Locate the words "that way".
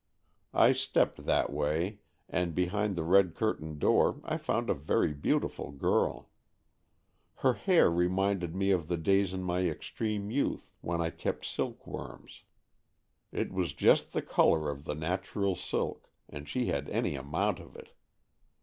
1.27-1.99